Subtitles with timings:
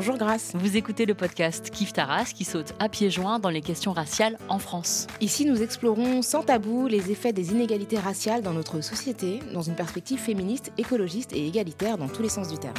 [0.00, 0.52] Bonjour Grace.
[0.54, 4.38] Vous écoutez le podcast Kif Taras qui saute à pieds joints dans les questions raciales
[4.48, 5.06] en France.
[5.20, 9.74] Ici, nous explorons sans tabou les effets des inégalités raciales dans notre société, dans une
[9.74, 12.72] perspective féministe, écologiste et égalitaire dans tous les sens du terme.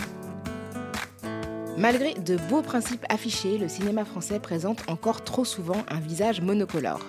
[1.78, 7.06] Malgré de beaux principes affichés, le cinéma français présente encore trop souvent un visage monocolore.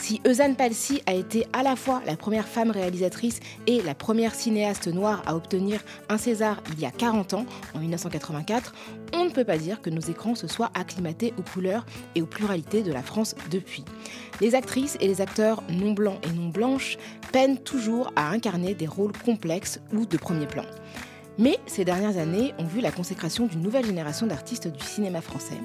[0.00, 4.34] Si Eusanne Palsy a été à la fois la première femme réalisatrice et la première
[4.34, 8.74] cinéaste noire à obtenir un César il y a 40 ans, en 1984,
[9.12, 12.26] on ne peut pas dire que nos écrans se soient acclimatés aux couleurs et aux
[12.26, 13.84] pluralités de la France depuis.
[14.40, 16.96] Les actrices et les acteurs non blancs et non blanches
[17.30, 20.64] peinent toujours à incarner des rôles complexes ou de premier plan.
[21.38, 25.58] Mais ces dernières années ont vu la consécration d'une nouvelle génération d'artistes du cinéma français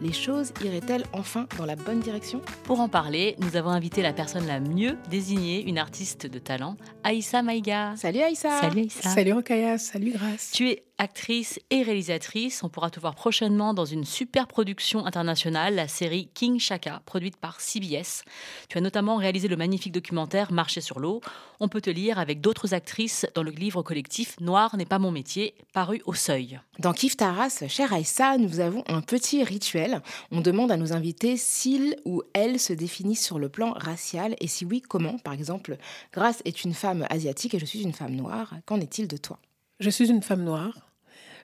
[0.00, 2.40] les choses iraient-elles enfin dans la bonne direction?
[2.64, 6.76] Pour en parler, nous avons invité la personne la mieux désignée, une artiste de talent,
[7.02, 7.94] Aïssa Maïga.
[7.96, 8.60] Salut Aïssa.
[8.60, 9.08] Salut Aïssa.
[9.08, 10.50] Salut Rokaya, salut Grace.
[10.52, 12.62] Tu es actrice et réalisatrice.
[12.62, 17.36] On pourra te voir prochainement dans une super production internationale, la série King Shaka, produite
[17.36, 18.22] par CBS.
[18.68, 21.20] Tu as notamment réalisé le magnifique documentaire Marcher sur l'eau.
[21.60, 25.10] On peut te lire avec d'autres actrices dans le livre collectif Noir n'est pas mon
[25.10, 26.60] métier, paru au seuil.
[26.78, 30.02] Dans Kif Taras, chère Aïssa, nous avons un petit rituel.
[30.30, 34.46] On demande à nos invités s'ils ou elles se définissent sur le plan racial et
[34.46, 35.18] si oui, comment.
[35.18, 35.76] Par exemple,
[36.12, 38.54] Grace est une femme asiatique et je suis une femme noire.
[38.66, 39.38] Qu'en est-il de toi?
[39.80, 40.93] Je suis une femme noire.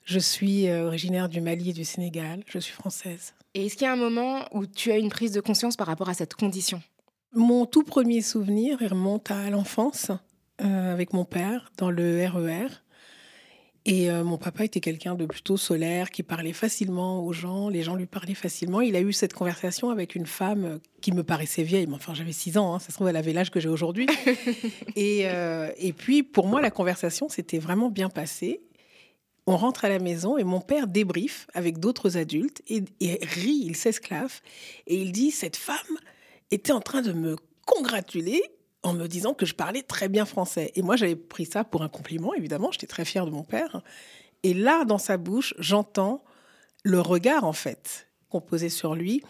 [0.04, 2.42] Je suis euh, originaire du Mali et du Sénégal.
[2.46, 3.34] Je suis française.
[3.54, 5.86] Et est-ce qu'il y a un moment où tu as une prise de conscience par
[5.86, 6.82] rapport à cette condition?
[7.32, 10.10] Mon tout premier souvenir remonte à l'enfance
[10.62, 12.66] euh, avec mon père dans le RER.
[12.66, 12.68] E
[13.86, 17.82] et euh, mon papa était quelqu'un de plutôt solaire, qui parlait facilement aux gens, les
[17.82, 18.82] gens lui parlaient facilement.
[18.82, 22.32] Il a eu cette conversation avec une femme qui me paraissait vieille, mais enfin j'avais
[22.32, 22.78] 6 ans, hein.
[22.78, 24.06] ça se trouve elle avait l'âge que j'ai aujourd'hui.
[24.96, 25.24] et,
[25.78, 28.60] et puis pour moi la conversation s'était vraiment bien passée.
[29.46, 32.84] On rentre à la maison et mon père débriefe avec d'autres adultes et,
[33.22, 34.40] rit, il s'esclave
[34.86, 35.76] et il dit Cette femme
[36.50, 37.36] était en train de me
[37.66, 38.42] congratuler
[38.82, 40.72] en me disant que je parlais très bien français.
[40.74, 43.82] Et moi, j'avais pris ça pour un compliment, évidemment, j'étais très fière de mon père.
[44.42, 46.24] Et là, dans sa bouche, j'entends
[46.82, 48.08] le regard, en fait,
[48.40, 49.22] posait sur lui.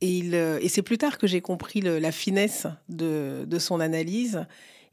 [0.00, 4.44] Et, et c'est plus tard que j'ai compris la finesse de son analyse.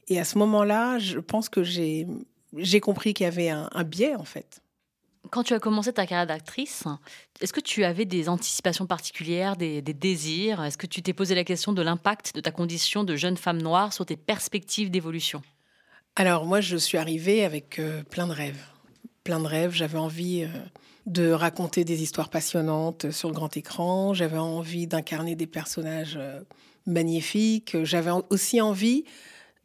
[0.08, 2.06] Et à ce moment-là, je pense que j'ai
[2.56, 4.60] j'ai compris qu'il y avait un, biais en fait.
[5.30, 6.84] Quand tu as commencé ta carrière d'actrice,
[7.40, 10.62] est-ce que tu avais des anticipations particulières, des, désirs?
[10.62, 13.62] Est-ce que tu t'es posé la question de l'impact de ta condition de jeune femme
[13.62, 15.42] noire sur tes perspectives d'évolution?
[16.16, 18.62] Alors moi, je suis arrivée avec euh, plein de rêves.
[19.24, 19.72] Plein de rêves.
[19.72, 20.48] J'avais envie euh,
[21.06, 24.12] de raconter des histoires passionnantes sur le grand écran.
[24.12, 26.40] J'avais envie d'incarner des personnages euh,
[26.84, 27.82] magnifiques.
[27.84, 29.04] J'avais aussi envie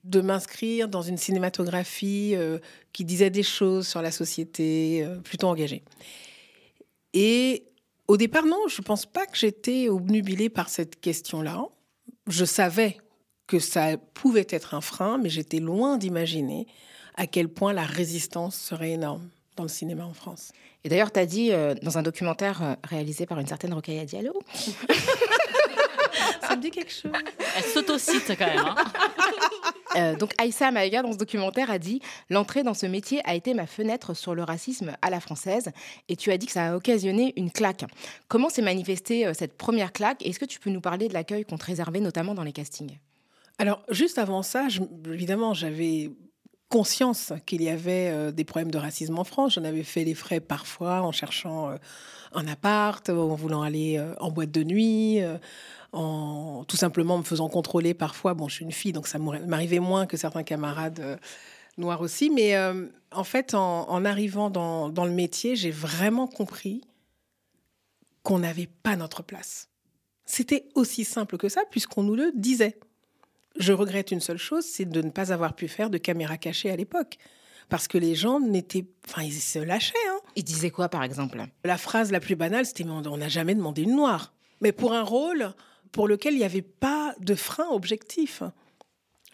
[0.07, 2.59] de m'inscrire dans une cinématographie euh,
[2.93, 5.83] qui disait des choses sur la société, euh, plutôt engagée.
[7.13, 7.65] Et
[8.07, 11.65] au départ, non, je ne pense pas que j'étais obnubilée par cette question-là.
[12.27, 12.97] Je savais
[13.47, 16.67] que ça pouvait être un frein, mais j'étais loin d'imaginer
[17.15, 20.51] à quel point la résistance serait énorme dans le cinéma en France.
[20.83, 24.33] Et d'ailleurs, tu as dit euh, dans un documentaire réalisé par une certaine Rokhaya Diallo.
[26.41, 27.11] ça me dit quelque chose.
[27.55, 28.59] Elle s'autocite quand même.
[28.59, 28.75] Hein.
[29.95, 33.53] Euh, donc Aïssa Maïga, dans ce documentaire, a dit L'entrée dans ce métier a été
[33.53, 35.71] ma fenêtre sur le racisme à la française.
[36.09, 37.85] Et tu as dit que ça a occasionné une claque.
[38.27, 41.45] Comment s'est manifestée euh, cette première claque Est-ce que tu peux nous parler de l'accueil
[41.45, 42.97] qu'on te réservait, notamment dans les castings?
[43.57, 44.67] Alors, juste avant ça,
[45.11, 46.11] évidemment, j'avais
[46.69, 49.53] conscience qu'il y avait euh, des problèmes de racisme en France.
[49.53, 51.71] J'en avais fait les frais parfois en cherchant
[52.33, 55.21] un appart, en voulant aller en boîte de nuit
[55.93, 58.33] en tout simplement me faisant contrôler parfois.
[58.33, 61.17] Bon, je suis une fille, donc ça m'arrivait moins que certains camarades euh,
[61.77, 62.29] noirs aussi.
[62.29, 66.81] Mais euh, en fait, en, arrivant dans, le métier, j'ai vraiment compris
[68.23, 69.69] qu'on n'avait pas notre place.
[70.25, 72.77] C'était aussi simple que ça, puisqu'on nous le disait.
[73.57, 76.69] Je regrette une seule chose, c'est de ne pas avoir pu faire de caméra cachée
[76.69, 77.17] à l'époque.
[77.69, 78.85] Parce que les gens n'étaient.
[79.07, 79.95] Enfin, ils se lâchaient.
[80.09, 80.19] Hein.
[80.35, 81.43] Ils disaient quoi, par exemple?
[81.63, 84.33] La phrase la plus banale, c'était On n'a jamais demandé une noire.
[84.61, 85.53] mais pour un rôle
[85.91, 88.43] pour lequel il n'y avait pas de frein objectif.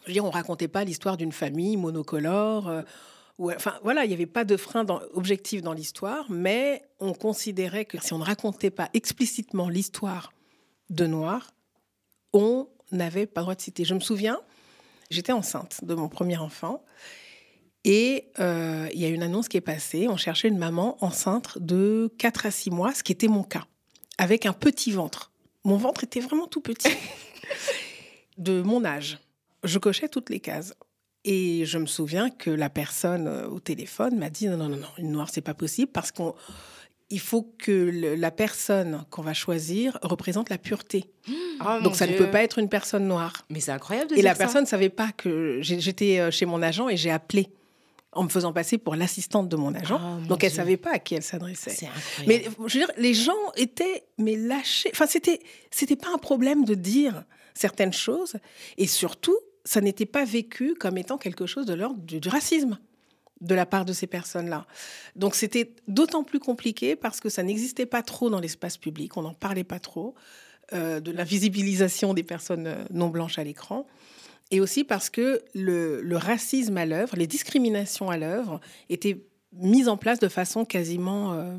[0.06, 2.68] Je veux on racontait pas l'histoire d'une famille monocolore.
[2.68, 2.82] Euh,
[3.38, 4.84] enfin, voilà, il n'y avait pas de frein
[5.14, 10.32] objectif dans l'histoire, mais on considérait que si on ne racontait pas explicitement l'histoire
[10.90, 11.52] de Noir,
[12.32, 13.84] on n'avait pas le droit de citer.
[13.84, 14.40] Je me souviens,
[15.10, 16.84] j'étais enceinte de mon premier enfant.
[17.84, 20.08] Et euh, il y a une annonce qui est passée.
[20.08, 23.66] On cherchait une maman enceinte de 4 à 6 mois, ce qui était mon cas,
[24.16, 25.33] avec un petit ventre.
[25.64, 26.96] Mon ventre était vraiment tout petit,
[28.38, 29.18] de mon âge.
[29.62, 30.74] Je cochais toutes les cases.
[31.26, 34.76] Et je me souviens que la personne euh, au téléphone m'a dit non, non, non,
[34.76, 36.34] non, une noire, c'est pas possible parce qu'on
[37.10, 41.10] il faut que la personne qu'on va choisir représente la pureté.
[41.64, 43.32] Oh, Donc ça ne peut pas être une personne noire.
[43.48, 46.60] Mais c'est incroyable de Et la personne ne savait pas que j'étais euh, chez mon
[46.62, 47.48] agent et j'ai appelé
[48.14, 50.00] en me faisant passer pour l'assistante de mon agent.
[50.00, 51.88] Oh, Donc elle ne savait pas à qui elle s'adressait.
[52.26, 54.90] Mais je veux dire, les gens étaient mais lâchés.
[54.92, 55.40] Enfin, c'était
[55.70, 57.24] c'était pas un problème de dire
[57.54, 58.36] certaines choses
[58.78, 62.78] et surtout, ça n'était pas vécu comme étant quelque chose de l'ordre du racisme
[63.40, 64.66] de la part de ces personnes-là.
[65.16, 69.22] Donc c'était d'autant plus compliqué parce que ça n'existait pas trop dans l'espace public, on
[69.22, 70.14] n'en parlait pas trop,
[70.72, 73.86] euh, de la visibilisation des personnes euh, non blanches à l'écran,
[74.50, 79.96] et aussi parce que le, racisme à l'œuvre, les discriminations à l'œuvre étaient mises en
[79.96, 81.32] place de façon quasiment...
[81.32, 81.56] Euh,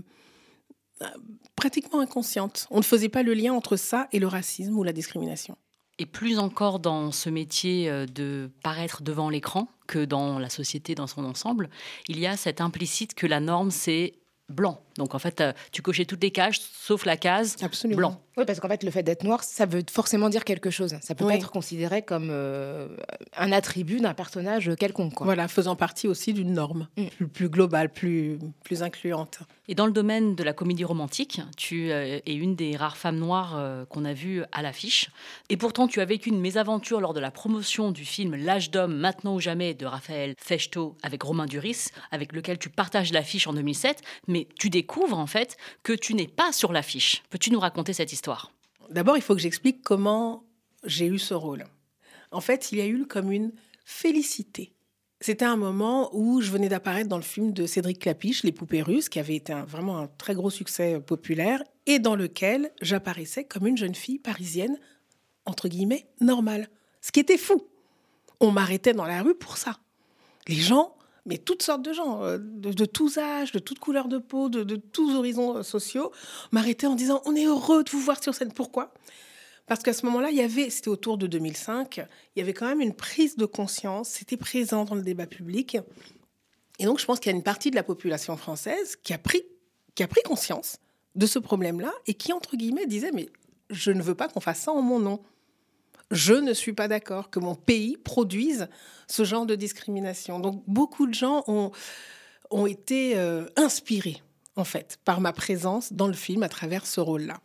[1.57, 2.67] pratiquement inconsciente.
[2.71, 5.57] On ne faisait pas le lien entre ça et le racisme ou la discrimination.
[5.99, 11.07] Et plus encore dans ce métier de paraître devant l'écran, que dans la société dans
[11.07, 11.69] son ensemble,
[12.07, 14.13] il y a cette implicite que la norme, c'est
[14.49, 14.81] blanc.
[14.97, 17.97] Donc en fait, euh, tu cochais toutes les cases, sauf la case Absolument.
[17.97, 18.21] blanc.
[18.37, 20.95] Oui, parce qu'en fait, le fait d'être noir, ça veut forcément dire quelque chose.
[21.01, 22.87] Ça peut être considéré comme euh,
[23.37, 25.21] un attribut d'un personnage quelconque.
[25.21, 27.25] Voilà, faisant partie aussi d'une norme mm.
[27.27, 29.39] plus, globale, plus, plus incluante.
[29.67, 33.17] Et dans le domaine de la comédie romantique, tu euh, es une des rares femmes
[33.17, 35.09] noires qu'on a vues à l'affiche.
[35.49, 38.95] Et pourtant, tu as vécu une mésaventure lors de la promotion du film L'âge d'homme,
[38.95, 43.53] maintenant ou jamais de Raphaël Fechto avec Romain Duris, avec lequel tu partages l'affiche en
[43.53, 44.01] 2007.
[44.27, 47.23] Mais tu découvres en fait que tu n'es pas sur l'affiche.
[47.29, 48.51] Peux-tu nous raconter cette histoire?
[48.89, 50.43] D'abord, il faut que j'explique comment
[50.83, 51.65] j'ai eu ce rôle.
[52.31, 53.51] En fait, il y a eu comme une
[53.85, 54.74] félicité.
[55.25, 58.83] C'était un moment où je venais d'apparaître dans le film de Cédric Clapiche, Les poupées
[58.83, 63.65] russes, qui avait été vraiment un très gros succès populaire, et dans lequel j'apparaissais comme
[63.65, 64.77] une jeune fille parisienne,
[65.45, 66.69] entre guillemets, normale.
[67.01, 67.65] Ce qui était fou.
[68.39, 69.79] On m'arrêtait dans la rue pour ça.
[70.47, 70.95] Les gens
[71.25, 74.75] mais toutes sortes de gens, euh, de, tous âges, de toutes couleurs de peau, de,
[74.75, 76.11] tous horizons euh, sociaux,
[76.51, 78.53] m'arrêtaient en disant On est heureux de vous voir sur scène.
[78.53, 78.93] Pourquoi?
[79.67, 82.67] Parce qu'à ce moment-là, il y avait, c'était autour de 2005, il y avait quand
[82.67, 85.77] même une prise de conscience, c'était présent dans le débat public.
[86.77, 89.17] Et donc, je pense qu'il y a une partie de la population française qui a
[89.17, 89.43] pris,
[90.25, 90.77] conscience
[91.15, 93.29] de ce problème-là et qui, entre guillemets, disait Mais
[93.69, 95.21] je ne veux pas qu'on fasse ça en mon nom
[96.11, 98.67] je ne suis pas d'accord que mon pays produise
[99.07, 100.39] ce genre de discrimination.
[100.39, 101.71] Donc beaucoup de gens ont,
[102.51, 104.21] ont été euh, inspirés,
[104.55, 107.39] en fait, par ma présence dans le film à travers ce rôle-là.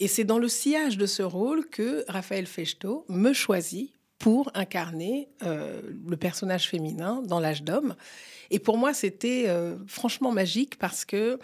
[0.00, 5.28] Et c'est dans le sillage de ce rôle que Raphaël Fechto me choisit pour incarner
[5.42, 7.94] euh, le personnage féminin dans l'âge d'homme.
[8.50, 11.38] Et pour moi, c'était euh, franchement magique parce que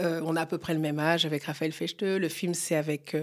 [0.00, 2.02] euh, on a à peu près le même âge avec Raphaël Fechte.
[2.02, 3.16] Le film, c'est avec,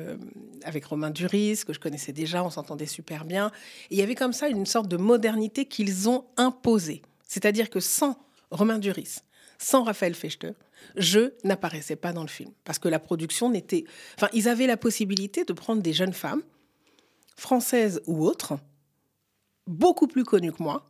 [0.63, 3.51] avec Romain Duris, que je connaissais déjà, on s'entendait super bien.
[3.89, 7.01] Il y avait comme ça une sorte de modernité qu'ils ont imposée.
[7.27, 8.17] C'est-à-dire que sans
[8.51, 9.20] Romain Duris,
[9.58, 10.48] sans Raphaël Fechte,
[10.96, 12.51] je n'apparaissais pas dans le film.
[12.63, 13.86] Parce que la production n'était.
[14.15, 16.43] Enfin, ils avaient la possibilité de prendre des jeunes femmes,
[17.36, 18.57] françaises ou autres,
[19.67, 20.86] beaucoup plus connues que moi,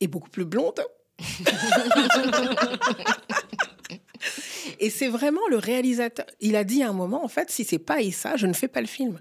[0.00, 0.82] et beaucoup plus blondes.
[4.80, 6.26] Et c'est vraiment le réalisateur.
[6.40, 8.68] Il a dit à un moment, en fait, si c'est pas Issa, je ne fais
[8.68, 9.20] pas le film.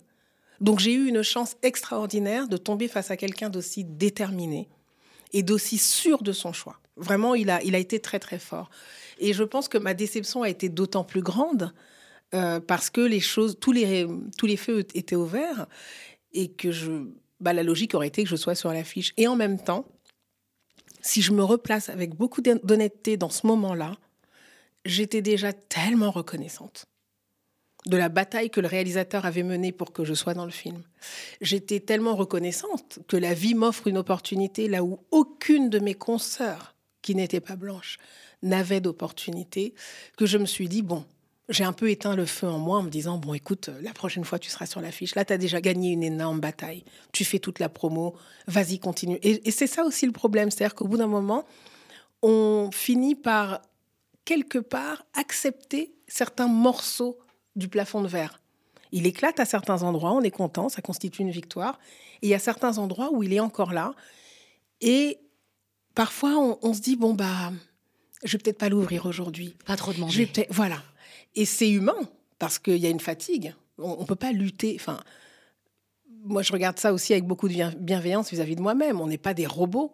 [0.61, 4.69] Donc j'ai eu une chance extraordinaire de tomber face à quelqu'un d'aussi déterminé
[5.33, 6.79] et d'aussi sûr de son choix.
[6.97, 8.69] Vraiment, il a, été très très fort.
[9.19, 11.73] Et je pense que ma déception a été d'autant plus grande
[12.33, 15.67] euh, parce que les choses, tous les, feux étaient ouverts
[16.33, 16.69] et que
[17.39, 19.13] bah, la logique aurait été que je sois sur l'affiche.
[19.17, 19.85] Et en même temps,
[21.01, 23.97] si je me replace avec beaucoup d'honnêteté dans ce moment-là,
[24.85, 26.87] j'étais déjà tellement reconnaissante
[27.85, 30.81] de la bataille que le réalisateur avait menée pour que je sois dans le film.
[31.41, 36.75] J'étais tellement reconnaissante que la vie m'offre une opportunité là où aucune de mes consoeurs
[37.07, 37.99] qui n'étaient pas blanches
[38.43, 39.73] n'avait d'opportunité,
[40.17, 41.05] que je me suis dit, bon,
[41.47, 44.25] j'ai un peu éteint le feu en moi en me disant, bon, écoute, la prochaine
[44.25, 45.15] fois, tu seras sur l'affiche.
[45.15, 46.83] Là, tu as déjà gagné une énorme bataille.
[47.13, 48.13] Tu fais toute la promo.
[48.47, 49.19] Vas-y, continue.
[49.23, 50.51] Et, et c'est ça aussi le problème.
[50.51, 51.45] C'est-à-dire qu'au bout d'un moment,
[52.21, 53.61] on finit par
[54.25, 57.17] quelque part accepter certains morceaux
[57.55, 58.41] du plafond de verre.
[58.91, 61.79] Il éclate à certains endroits, on est content, ça constitue une victoire.
[62.21, 63.93] Et il y a certains endroits où il est encore là.
[64.81, 65.19] Et
[65.97, 67.51] parfois, on, se dit, bon, bah,
[68.23, 69.55] je vais peut-être pas l'ouvrir aujourd'hui.
[69.65, 70.29] Pas trop demander.
[70.51, 70.77] voilà.
[71.33, 71.97] Et c'est humain,
[72.37, 73.55] parce qu'il y a une fatigue.
[73.79, 74.77] On ne peut pas lutter.
[74.79, 74.99] Enfin,
[76.23, 79.01] moi, je regarde ça aussi avec beaucoup de bienveillance vis-à-vis de moi-même.
[79.01, 79.91] On n'est pas des robots.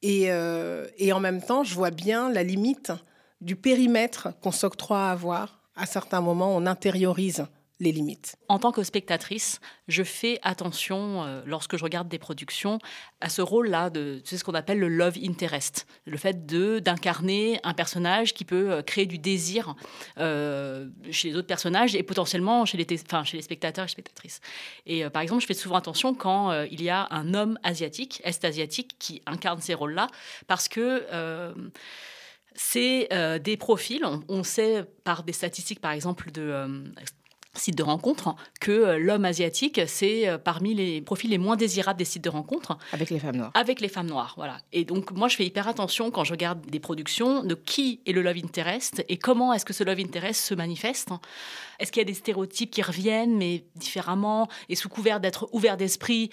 [0.00, 2.92] Et, euh, et, en même temps, je vois bien la limite
[3.42, 5.60] du périmètre qu'on s'octroie à avoir.
[5.74, 7.44] À certains moments, on intériorise
[7.80, 8.36] limites.
[8.48, 12.78] En tant que spectatrice, je fais attention, euh, lorsque je regarde des productions,
[13.20, 17.60] à ce rôle-là de c'est ce qu'on appelle le love interest, le fait de d'incarner
[17.64, 19.74] un personnage qui peut euh, créer du désir
[20.18, 24.40] euh, chez les autres personnages et potentiellement chez les, enfin, chez les spectateurs et spectatrices.
[24.86, 28.96] Et par exemple, je fais souvent attention quand il y a un homme asiatique, est-asiatique,
[28.98, 30.08] qui incarne ces rôles-là,
[30.46, 31.04] parce que
[32.54, 33.08] c'est
[33.40, 34.04] des profils.
[34.28, 36.92] On, sait par des statistiques, par exemple, de
[37.58, 41.98] sites de rencontres que euh, l'homme asiatique, c'est euh, parmi les profils les moins désirables
[41.98, 42.76] des sites de rencontres.
[42.92, 43.50] Avec les femmes noires.
[43.54, 44.58] Avec les femmes noires, voilà.
[44.72, 48.12] Et donc, moi, je fais hyper attention quand je regarde des productions de qui est
[48.12, 51.10] le love interest et comment est-ce que ce love interest se manifeste.
[51.78, 55.76] Est-ce qu'il y a des stéréotypes qui reviennent, mais différemment, et sous couvert d'être ouvert
[55.76, 56.30] d'esprit?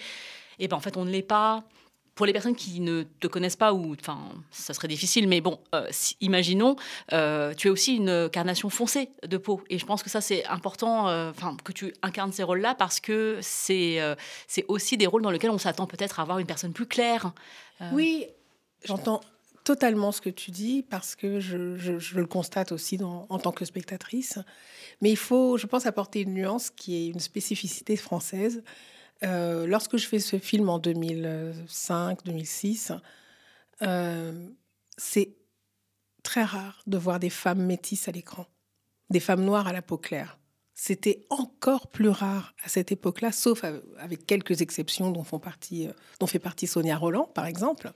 [0.58, 1.64] Et eh ben en fait, on ne l'est pas
[2.14, 4.18] pour les personnes qui ne te connaissent pas, ou enfin,
[4.50, 5.90] ça serait difficile, mais bon, euh,
[6.20, 6.76] imaginons,
[7.12, 10.44] euh, tu es aussi une carnation foncée de peau, et je pense que ça c'est
[10.46, 11.32] important, euh,
[11.64, 13.98] que tu incarnes ces rôles-là parce que c'est
[14.46, 17.32] c'est aussi des rôles dans lesquels on s'attend peut-être à avoir une personne plus claire.
[17.92, 18.26] Oui,
[18.84, 19.20] j'entends
[19.64, 23.64] totalement ce que tu dis parce que je, je, le constate aussi en tant que
[23.64, 24.38] spectatrice.
[25.00, 28.62] Mais il faut, je pense, apporter une nuance qui est une spécificité française.
[29.24, 32.96] Euh, lorsque je fais ce film en 2005-2006,
[33.82, 34.48] euh,
[34.96, 35.34] c'est
[36.22, 38.46] très rare de voir des femmes métisses à l'écran,
[39.10, 40.38] des femmes noires à la peau claire.
[40.74, 43.64] C'était encore plus rare à cette époque-là, sauf
[43.98, 47.92] avec quelques exceptions dont, font partie, euh, dont fait partie Sonia Roland, par exemple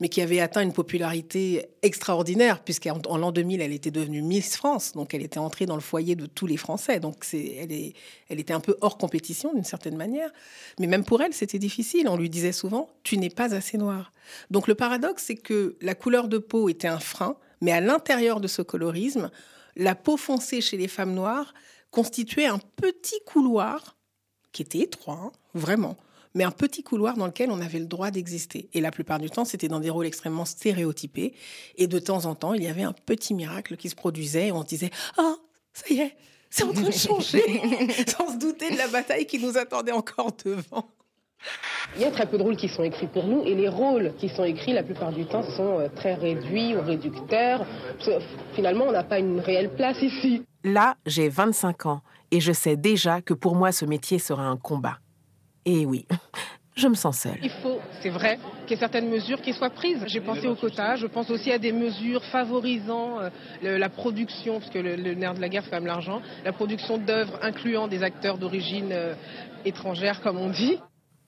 [0.00, 4.56] mais qui avait atteint une popularité extraordinaire, puisqu'en en, l'an 2000, elle était devenue Miss
[4.56, 7.00] France, donc elle était entrée dans le foyer de tous les Français.
[7.00, 10.30] Donc elle était un peu hors compétition d'une certaine manière.
[10.78, 12.08] Mais même pour elle, c'était difficile.
[12.08, 14.12] On lui disait souvent, tu n'es pas assez noire.
[14.50, 18.40] Donc le paradoxe, c'est que la couleur de peau était un frein, mais à l'intérieur
[18.40, 19.30] de ce colorisme,
[19.74, 21.54] la peau foncée chez les femmes noires
[21.90, 23.96] constituait un petit couloir
[24.52, 25.96] qui était étroit, hein, vraiment,
[26.34, 28.68] mais un petit couloir dans lequel on avait le droit d'exister.
[28.72, 31.34] Et la plupart du temps, c'était dans des rôles extrêmement stéréotypés.
[31.76, 34.52] Et de temps en temps, il y avait un petit miracle qui se produisait et
[34.52, 35.36] on se disait Ah,
[35.72, 36.16] ça y est,
[36.50, 37.42] c'est en train de changer,
[38.06, 40.88] sans se douter de la bataille qui nous attendait encore devant.
[41.96, 44.12] Il y a très peu de rôles qui sont écrits pour nous et les rôles
[44.18, 47.64] qui sont écrits la plupart du temps sont euh, très réduits ou réducteurs.
[48.54, 50.42] Finalement, on n'a pas une réelle place ici.
[50.64, 54.56] Là, j'ai 25 ans et je sais déjà que pour moi, ce métier sera un
[54.56, 54.98] combat.
[55.68, 56.06] Et oui,
[56.74, 57.38] je me sens seule.
[57.42, 60.02] Il faut, c'est vrai, qu'il y ait certaines mesures qui soient prises.
[60.06, 63.28] J'ai pensé au quota, je pense aussi à des mesures favorisant euh,
[63.76, 66.96] la production, parce que le, nerf de la guerre, c'est quand même l'argent, la production
[66.96, 69.14] d'œuvres incluant des acteurs d'origine euh,
[69.66, 70.78] étrangère, comme on dit.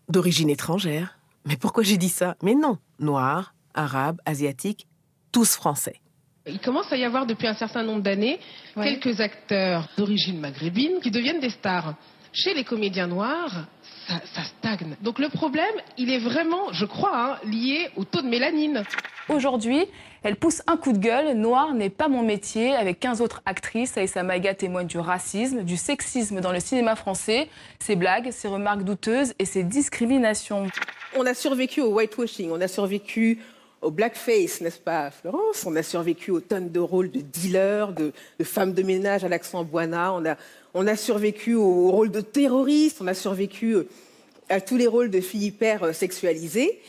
[0.09, 2.35] D'origine étrangère Mais pourquoi j'ai dit ça?
[2.42, 4.87] Mais non, noirs, arabes, asiatiques,
[5.32, 6.00] tous français.
[6.47, 8.40] Il commence à y avoir depuis un certain nombre d'années
[8.75, 11.94] quelques acteurs d'origine maghrébine qui deviennent des stars.
[12.32, 13.66] Chez les comédiens noirs,
[14.18, 14.96] ça, stagne.
[15.02, 18.82] Donc le problème, il est vraiment, je crois, hein, lié au taux de mélanine.
[19.28, 19.86] Aujourd'hui,
[20.22, 21.36] elle pousse un coup de gueule.
[21.36, 22.74] Noir n'est pas mon métier.
[22.74, 27.48] Avec 15 autres actrices, Aïssa Maga témoigne du racisme, du sexisme dans le cinéma français,
[27.78, 30.66] ses blagues, ses remarques douteuses et ses discriminations.
[31.16, 33.38] On a survécu au whitewashing, on a survécu
[33.82, 35.64] au blackface, n'est-ce pas, Florence?
[35.66, 38.12] On a survécu aux tonnes de rôles de dealers, de,
[38.42, 40.12] femmes de ménage à l'accent boina.
[40.12, 40.36] On a,
[40.74, 42.98] on a survécu au rôle de terroriste.
[43.00, 43.88] On a survécu euh,
[44.48, 46.80] à tous les rôles de filles hyper euh, sexualisées.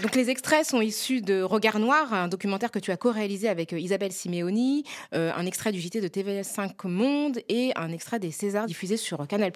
[0.00, 3.74] Donc les extraits sont issus de Regard Noir, un documentaire que tu as co-réalisé avec
[3.74, 8.64] euh, Isabelle Simeoni, un extrait du JT de TV5 Monde et un extrait des Césars
[8.64, 9.52] diffusés sur Canal+.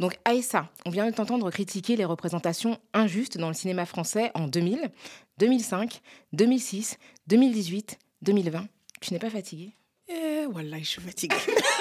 [0.00, 4.48] Donc Aïssa, on vient de t'entendre critiquer les représentations injustes dans le cinéma français en
[4.48, 4.90] 2000,
[5.38, 6.00] 2005,
[6.32, 8.66] 2006, 2018, 2020.
[9.00, 9.76] Tu n'es pas fatiguée?
[10.08, 11.36] Eh, voilà, je suis fatiguée.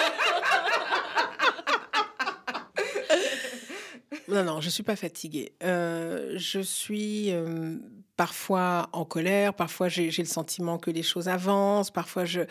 [4.29, 5.53] non, non, je ne suis pas fatiguée.
[5.63, 7.75] Euh, je suis euh,
[8.17, 12.41] parfois en colère, parfois j'ai le sentiment que les choses avancent, parfois je,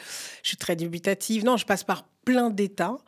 [0.42, 1.44] je, suis très dubitative.
[1.44, 2.98] Non, je passe par plein d'états.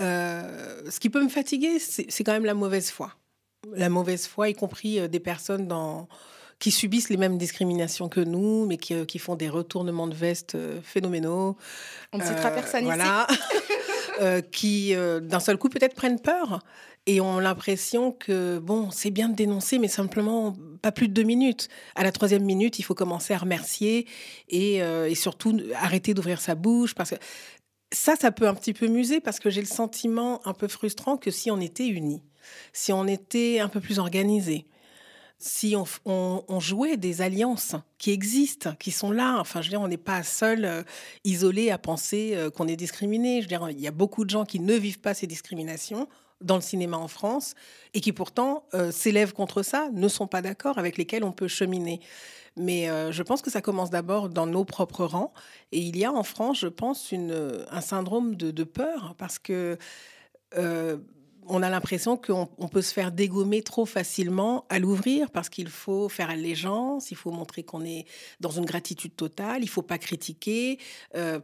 [0.00, 3.14] Euh, ce qui peut me fatiguer, c'est quand même la mauvaise foi.
[3.72, 6.08] La mauvaise foi, y compris des personnes dans,
[6.58, 10.14] qui subissent les mêmes discriminations que nous, mais qui, euh, qui font des retournements de
[10.14, 11.56] veste euh, phénoménaux.
[12.12, 13.26] On ne citera euh, personne voilà.
[14.20, 16.60] euh, qui, euh, d'un seul coup, peut-être prennent peur
[17.06, 21.22] et ont l'impression que, bon, c'est bien de dénoncer, mais simplement pas plus de deux
[21.22, 21.68] minutes.
[21.94, 24.08] À la troisième minute, il faut commencer à remercier
[24.48, 27.16] et, et surtout arrêter d'ouvrir sa bouche parce que
[27.92, 31.16] ça, ça peut un petit peu muser parce que j'ai le sentiment un peu frustrant
[31.16, 32.22] que si on était unis,
[32.72, 34.66] si on était un peu plus organisés,
[35.38, 39.38] si on, jouait des alliances qui existent, qui sont là.
[39.38, 40.82] Enfin, je veux dire, on n'est pas seul, euh,
[41.24, 43.38] isolé à penser euh, qu'on est discriminé.
[43.38, 46.08] Je veux dire, il y a beaucoup de gens qui ne vivent pas ces discriminations
[46.40, 47.54] dans le cinéma en France
[47.94, 51.48] et qui pourtant euh, s'élèvent contre ça, ne sont pas d'accord, avec lesquels on peut
[51.48, 52.00] cheminer.
[52.58, 55.34] Mais je pense que ça commence d'abord dans nos propres rangs.
[55.72, 59.76] Et il y a en France, je pense, un syndrome de peur parce que
[61.48, 66.08] on a l'impression qu'on peut se faire dégommer trop facilement à l'ouvrir parce qu'il faut
[66.08, 68.06] faire allégeance, il faut montrer qu'on est
[68.40, 70.78] dans une gratitude totale, il faut pas critiquer.
[71.14, 71.40] Euh,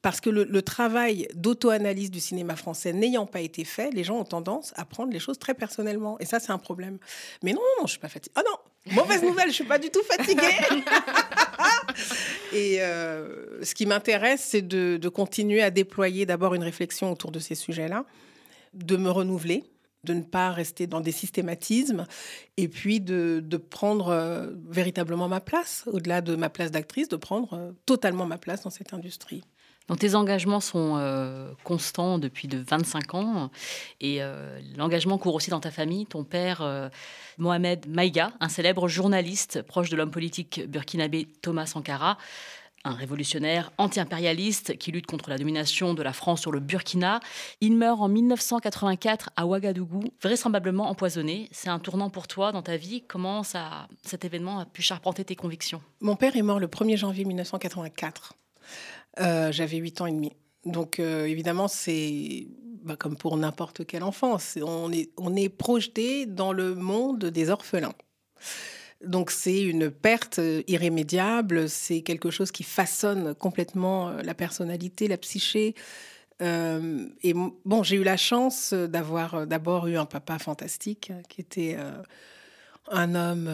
[0.00, 4.24] parce que le, travail d'auto-analyse du cinéma français n'ayant pas été fait, les gens ont
[4.24, 6.18] tendance à prendre les choses très personnellement.
[6.20, 6.98] Et ça, c'est un problème.
[7.42, 8.34] Mais non, non, non, je suis pas fatiguée.
[8.38, 10.42] Oh non, mauvaise nouvelle, je suis pas du tout fatiguée.
[12.52, 17.40] Et euh, ce qui m'intéresse, c'est de continuer à déployer d'abord une réflexion autour de
[17.40, 18.04] ces sujets-là
[18.74, 19.64] de me renouveler,
[20.04, 22.06] de ne pas rester dans des systématismes,
[22.56, 27.52] et puis de, prendre euh, véritablement ma place, au-delà de ma place d'actrice, de prendre
[27.54, 29.42] euh, totalement ma place dans cette industrie.
[29.88, 33.50] Donc tes engagements sont euh, constants depuis de 25 ans
[34.02, 34.20] et
[34.76, 36.04] l'engagement court aussi dans ta famille.
[36.04, 36.90] Ton père,
[37.38, 42.18] Mohamed Maïga, un célèbre journaliste proche de l'homme politique burkinabé Thomas Sankara,
[42.84, 47.20] un révolutionnaire anti-impérialiste qui lutte contre la domination de la France sur le Burkina.
[47.60, 51.48] Il meurt en 1984 à Ouagadougou, vraisemblablement empoisonné.
[51.52, 53.02] C'est un tournant pour toi dans ta vie.
[53.06, 55.82] Comment ça, cet événement a pu charpenter tes convictions?
[56.00, 58.34] Mon père est mort le 1er janvier 1984.
[59.20, 60.32] Euh, j'avais 8 ans et demi.
[60.64, 62.46] Donc euh, évidemment, c'est
[62.84, 64.36] bah, comme pour n'importe quel enfant.
[64.62, 67.94] on, est, on est projeté dans le monde des orphelins.
[69.04, 75.06] Donc c'est une perte euh, irrémédiable, c'est quelque chose qui façonne complètement euh, la personnalité,
[75.06, 75.76] la psyché.
[76.42, 81.76] Euh, et bon, j'ai eu la chance d'avoir d'abord eu un papa fantastique, qui était
[82.92, 83.50] un homme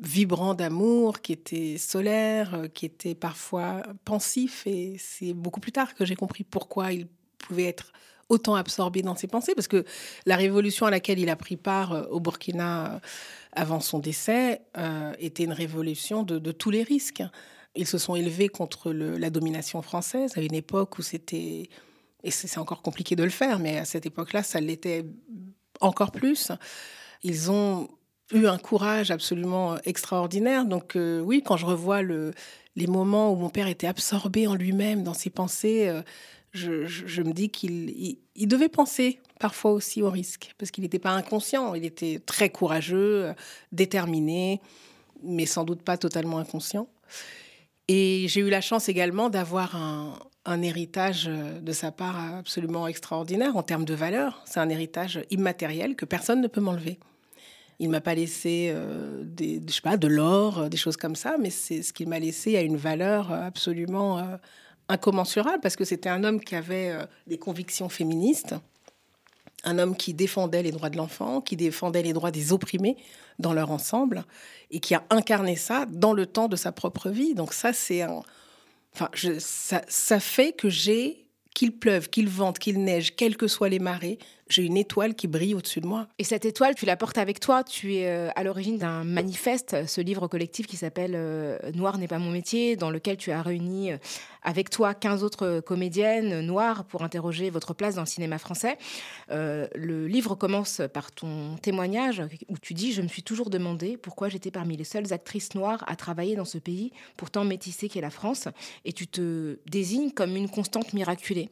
[0.00, 4.66] vibrant d'amour, qui était solaire, qui était parfois pensif.
[4.66, 7.92] Et c'est beaucoup plus tard que j'ai compris pourquoi il pouvait être
[8.30, 9.84] autant absorbé dans ses pensées, parce que
[10.24, 13.02] la révolution à laquelle il a pris part au Burkina
[13.52, 17.22] avant son décès, euh, était une révolution de, tous les risques.
[17.74, 21.68] Ils se sont élevés contre la domination française à une époque où c'était,
[22.24, 25.04] et c'est encore compliqué de le faire, mais à cette époque-là, ça l'était
[25.80, 26.52] encore plus.
[27.22, 27.88] Ils ont
[28.32, 30.64] eu un courage absolument extraordinaire.
[30.64, 32.32] Donc euh, oui, quand je revois le,
[32.76, 36.02] les moments où mon père était absorbé en lui-même, dans ses pensées, euh,
[36.52, 41.10] je, me dis qu'il il, devait penser parfois aussi au risque, parce qu'il n'était pas
[41.10, 43.34] inconscient, il était très courageux,
[43.72, 44.60] déterminé,
[45.24, 46.86] mais sans doute pas totalement inconscient.
[47.88, 53.62] Et j'ai eu la chance également d'avoir un, héritage de sa part absolument extraordinaire en
[53.62, 54.42] termes de valeur.
[54.46, 56.98] C'est un héritage immatériel que personne ne peut m'enlever.
[57.80, 62.08] Il m'a pas laissé euh, de l'or, des choses comme ça, mais c'est ce qu'il
[62.08, 64.36] m'a laissé a une valeur absolument euh,
[64.88, 68.54] incommensurable parce que c'était un homme qui avait euh, des convictions féministes,
[69.64, 72.96] un homme qui défendait les droits de l'enfant, qui défendait les droits des opprimés
[73.38, 74.24] dans leur ensemble
[74.70, 77.34] et qui a incarné ça dans le temps de sa propre vie.
[77.34, 78.22] Donc ça, c'est un...
[78.94, 83.68] Enfin, ça, ça fait que j'ai, qu'il pleuve, qu'il vente, qu'il neige, quelles que soient
[83.68, 84.18] les marées,
[84.50, 86.08] j'ai une étoile qui brille au-dessus de moi.
[86.18, 87.62] Et cette étoile, tu la portes avec toi.
[87.64, 92.08] Tu es euh, à l'origine d'un manifeste, ce livre collectif qui s'appelle euh, Noir n'est
[92.08, 93.98] pas mon métier, dans lequel tu as réuni euh,
[94.42, 98.78] avec toi 15 autres comédiennes noires pour interroger votre place dans le cinéma français.
[99.28, 104.30] le livre commence par ton témoignage où tu dis Je me suis toujours demandé pourquoi
[104.30, 108.08] j'étais parmi les seules actrices noires à travailler dans ce pays, pourtant métissé qu'est la
[108.08, 108.48] France,
[108.86, 111.50] et tu te désignes comme une constante miraculée.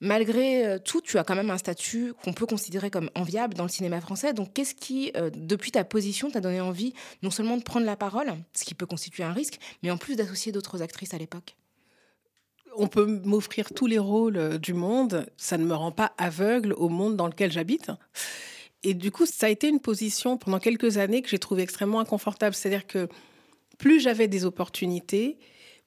[0.00, 3.64] Malgré euh, tout, tu as quand même un statut qu'on peut considérer comme enviable dans
[3.64, 4.34] le cinéma français.
[4.34, 7.96] Donc, qu'est-ce qui, euh, depuis ta position, t'a donné envie non seulement de prendre la
[7.96, 11.56] parole, ce qui peut constituer un risque, mais en plus d'associer d'autres actrices à l'époque?
[12.76, 16.74] On peut m'offrir tous les rôles euh, du monde, ça ne me rend pas aveugle
[16.74, 17.90] au monde dans lequel j'habite.
[18.82, 22.00] Et du coup, ça a été une position pendant quelques années que j'ai trouvée extrêmement
[22.00, 22.54] inconfortable.
[22.54, 23.08] C'est-à-dire que
[23.78, 25.38] plus j'avais des opportunités,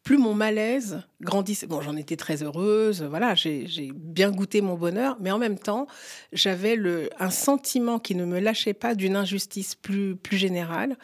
[0.04, 1.68] plus mon malaise grandissait.
[1.68, 5.88] Bon, j'en étais très heureuse, voilà, j'ai bien goûté mon bonheur, mais en même temps,
[6.34, 6.78] j'avais
[7.20, 10.98] un sentiment qui ne me lâchait pas d'une injustice plus, plus générale.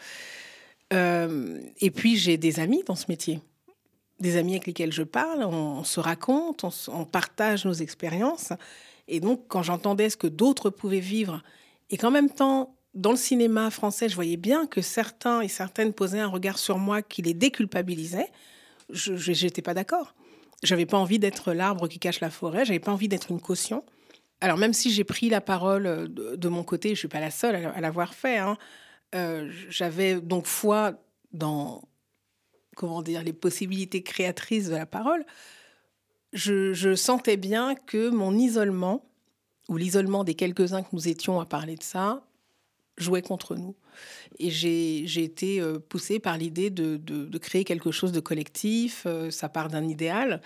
[0.92, 3.40] Euh, et puis, j'ai des amis dans ce métier.
[4.18, 8.52] des amis avec lesquels je parle, on, se raconte, on, partage nos expériences.
[9.08, 11.42] Et donc, quand j'entendais ce que d'autres pouvaient vivre,
[11.90, 15.92] et qu'en même temps, dans le cinéma français, je voyais bien que certains et certaines
[15.92, 18.30] posaient un regard sur moi qui les déculpabilisait,
[18.90, 20.14] je n'étais pas d'accord.
[20.62, 23.84] J'avais pas envie d'être l'arbre qui cache la forêt, j'avais pas envie d'être une caution.
[24.40, 27.30] Alors même si j'ai pris la parole euh, de, mon côté, je suis pas la
[27.30, 28.38] seule à, l'avoir fait.
[28.38, 28.56] Hein,
[29.14, 30.94] euh, j'avais donc foi
[31.32, 31.82] dans
[32.76, 35.24] comment dire les possibilités créatrices de la parole.
[36.32, 39.08] Je, sentais bien que mon isolement
[39.68, 42.25] ou l'isolement des quelques-uns que nous étions à parler de ça
[42.96, 43.74] jouait contre nous.
[44.38, 49.06] Et j'ai été euh, poussée par l'idée de, de, créer quelque chose de collectif.
[49.30, 50.40] Ça part d'un idéal.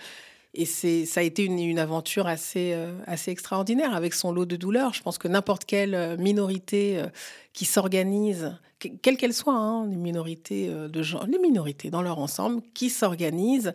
[0.53, 4.57] Et c'est, ça a été une, aventure assez, euh, assez extraordinaire avec son lot de
[4.57, 4.93] douleurs.
[4.93, 7.07] Je pense que n'importe quelle euh, minorité euh,
[7.53, 8.57] qui s'organise,
[9.01, 13.73] quelle qu'elle soit, hein, les minorités de gens, les minorités dans leur ensemble, qui s'organisent,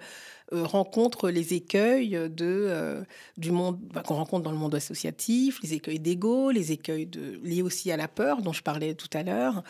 [0.51, 3.05] rencontrent les écueils de,
[3.37, 7.09] du monde qu'on rencontre dans le monde associatif, les écueils d'ego, les écueils
[7.45, 9.63] liés aussi à la peur dont je parlais tout à l'heure.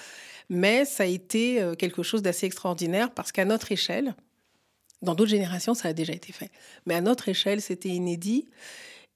[0.49, 4.15] Mais ça a été quelque chose d'assez extraordinaire parce qu'à notre échelle,
[5.03, 6.51] dans d'autres générations, ça a déjà été fait.
[6.87, 8.49] Mais à notre échelle, c'était inédit.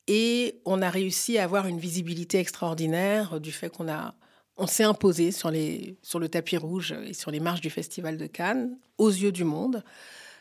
[0.06, 4.14] Et on a réussi à avoir une visibilité extraordinaire du fait qu'on a,
[4.56, 8.16] on s'est imposé sur, les, sur le tapis rouge et sur les marches du Festival
[8.16, 9.84] de Cannes, aux yeux du monde,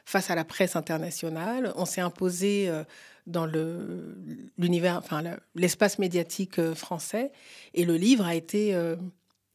[0.05, 1.71] face à la presse internationale.
[1.75, 2.83] On s'est imposé euh,
[3.27, 4.17] dans le,
[4.57, 5.23] l'univers, enfin,
[5.55, 7.31] l'espace médiatique euh, français.
[7.73, 8.95] Et le livre a été euh,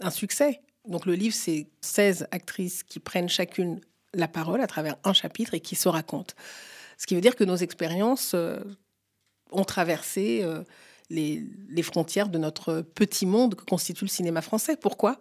[0.01, 0.61] un succès.
[0.87, 3.81] Donc le livre, c'est 16 actrices qui prennent chacune
[4.15, 6.35] la parole à travers un chapitre et qui se raconte.
[6.99, 8.61] Ce qui veut dire que nos expériences euh,
[9.51, 10.63] ont traversé euh,
[11.11, 14.77] les, frontières de notre petit monde que constitue le cinéma français.
[14.77, 15.19] Pourquoi?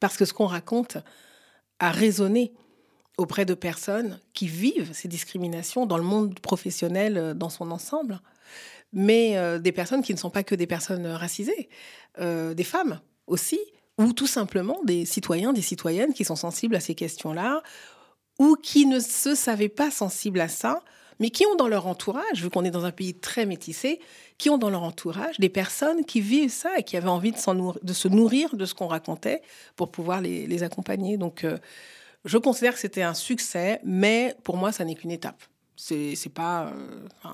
[0.00, 0.98] Parce que ce qu'on raconte
[1.78, 2.52] a résonné
[3.18, 8.20] auprès de personnes qui vivent ces discriminations dans le monde professionnel euh, dans son ensemble,
[8.94, 11.70] mais des personnes qui ne sont pas que des personnes racisées,
[12.18, 13.58] des femmes aussi,
[13.98, 17.62] ou tout simplement des citoyens, des citoyennes qui sont sensibles à ces questions-là,
[18.38, 20.82] ou qui ne se savaient pas sensibles à ça,
[21.20, 24.00] mais qui ont dans leur entourage, vu qu'on est dans un pays très métissé,
[24.38, 27.38] qui ont dans leur entourage des personnes qui vivent ça et qui avaient envie de,
[27.38, 29.42] se nourrir de ce qu'on racontait
[29.76, 31.16] pour pouvoir les, accompagner.
[31.18, 31.58] Donc, euh,
[32.24, 35.40] je considère que c'était un succès, mais pour moi, ça n'est qu'une étape.
[35.76, 36.72] C'est pas.
[37.24, 37.28] Euh,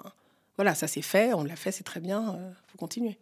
[0.59, 3.17] voilà, ça s'est fait, on l'a fait, c'est très bien, il euh, faut continuer.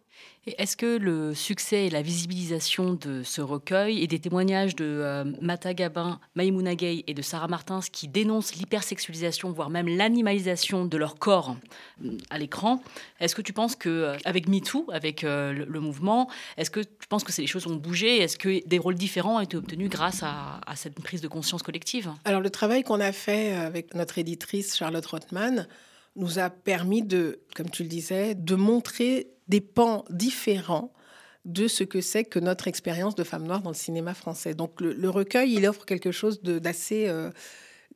[0.47, 5.23] Est-ce que le succès et la visibilisation de ce recueil et des témoignages de euh,
[5.39, 10.97] Mata Gabin, Maïmouna Gay et de Sarah Martins qui dénoncent l'hypersexualisation, voire même l'animalisation de
[10.97, 11.55] leur corps
[12.03, 12.81] euh, à l'écran,
[13.19, 17.31] est-ce que tu penses que avec MeToo, avec le, mouvement, est-ce que tu penses que
[17.31, 18.17] ces choses ont bougé?
[18.17, 21.61] Est-ce que des rôles différents ont été obtenus grâce à, à cette prise de conscience
[21.61, 22.09] collective?
[22.25, 25.67] Alors le travail qu'on a fait avec notre éditrice Charlotte Rothman,
[26.17, 30.91] nous a permis de, comme tu le disais, de montrer des pans différents
[31.45, 34.53] de ce que c'est que notre expérience de femme noire dans le cinéma français.
[34.53, 37.31] Donc le, recueil, il offre quelque chose d'assez euh,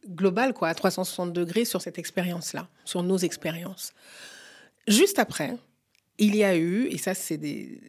[0.08, 3.94] global, quoi, à 360 degrés sur cette expérience-là, sur nos expériences.
[4.88, 5.58] Juste après,
[6.18, 7.40] il y a eu, et ça c'est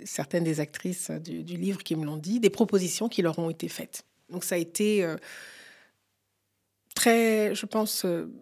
[0.04, 3.68] certaines des actrices du, livre qui me l'ont dit, des propositions qui leur ont été
[3.68, 4.04] faites.
[4.30, 5.16] Donc ça a été euh,
[6.94, 8.32] très, je pense, euh,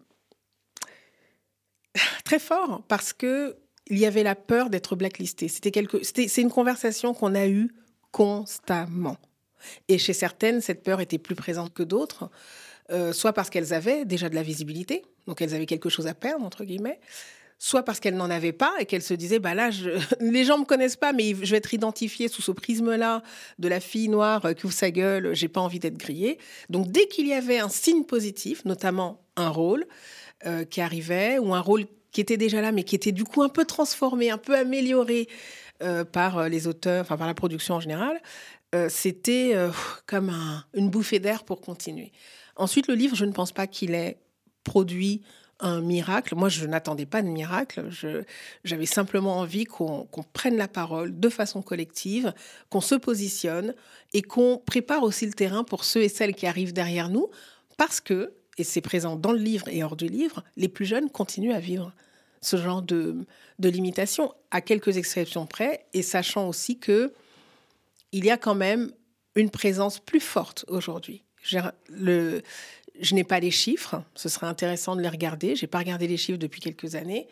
[2.25, 5.47] très fort parce que il y avait la peur d'être blacklisté.
[5.47, 7.71] C'était quelque, c'est une conversation qu'on a eue
[8.11, 9.17] constamment.
[9.87, 12.29] Et chez certaines, cette peur était plus présente que d'autres,
[12.91, 16.13] euh, soit parce qu'elles avaient déjà de la visibilité, donc elles avaient quelque chose à
[16.13, 16.99] perdre entre guillemets,
[17.59, 19.69] soit parce qu'elles n'en avaient pas et qu'elles se disaient bah là
[20.19, 23.21] les gens me connaissent pas mais je vais être identifiée sous ce prisme là
[23.59, 26.39] de la fille noire qui ouvre sa gueule j'ai pas envie d'être grillée
[26.71, 29.85] donc dès qu'il y avait un signe positif notamment un rôle
[30.45, 33.43] euh, qui arrivait, ou un rôle qui était déjà là, mais qui était du coup
[33.43, 35.27] un peu transformé, un peu amélioré
[35.83, 38.19] euh, par euh, les auteurs, enfin par la production en général,
[38.87, 39.53] c'était
[40.05, 40.31] comme
[40.73, 42.13] une bouffée d'air pour continuer.
[42.55, 44.17] Ensuite, le livre, je ne pense pas qu'il ait
[44.63, 45.23] produit
[45.61, 46.35] un miracle.
[46.35, 47.89] Moi, je n'attendais pas de miracle.
[48.63, 52.33] J'avais simplement envie qu'on prenne la parole de façon collective,
[52.69, 53.75] qu'on se positionne
[54.13, 57.29] et qu'on prépare aussi le terrain pour ceux et celles qui arrivent derrière nous,
[57.77, 61.09] parce que et c'est présent dans le livre et hors du livre, les plus jeunes
[61.09, 61.93] continuent à vivre
[62.39, 63.25] ce genre de,
[63.57, 67.11] de limitation, à quelques exceptions près, et sachant aussi que
[68.11, 68.91] il y a quand même
[69.33, 71.23] une présence plus forte aujourd'hui.
[71.43, 75.55] Je n'ai pas les chiffres, ce serait intéressant de les regarder.
[75.55, 77.27] Je n'ai pas regardé les chiffres depuis quelques années,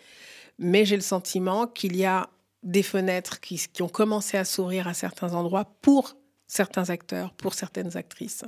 [0.57, 2.27] mais j'ai le sentiment qu'il y a
[2.63, 6.15] des fenêtres qui, qui, ont commencé à s'ouvrir à certains endroits pour
[6.49, 8.43] certains acteurs, pour certaines actrices.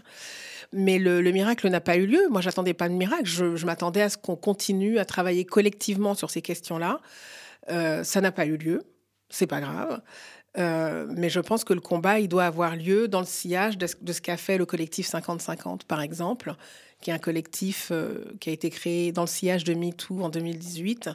[0.74, 2.28] Mais le, miracle n'a pas eu lieu.
[2.30, 3.26] Moi, j'attendais pas de miracle.
[3.26, 7.00] Je, m'attendais à ce qu'on continue à travailler collectivement sur ces questions-là.
[7.70, 8.82] Euh, ça n'a pas eu lieu.
[9.30, 10.02] C'est pas grave.
[10.58, 13.88] Euh, mais je pense que le combat, il doit avoir lieu dans le sillage de,
[13.88, 16.56] ce qu'a fait le collectif 50-50, par exemple,
[17.02, 20.30] qui est un collectif euh, qui a été créé dans le sillage de MeToo en
[20.30, 21.12] 2018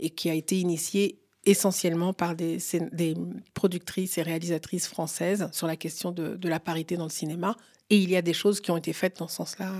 [0.00, 2.58] et qui a été initié essentiellement par des,
[3.54, 7.56] productrices et réalisatrices françaises sur la question de, la parité dans le cinéma.
[7.88, 9.72] Et il y a des choses qui ont été faites dans ce sens-là